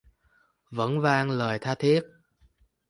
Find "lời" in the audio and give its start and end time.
1.31-1.59